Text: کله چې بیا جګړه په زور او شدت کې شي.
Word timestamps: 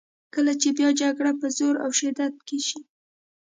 کله 0.33 0.53
چې 0.61 0.69
بیا 0.77 0.89
جګړه 1.01 1.31
په 1.39 1.47
زور 1.57 1.75
او 1.83 1.89
شدت 1.99 2.33
کې 2.47 2.57
شي. 2.67 2.79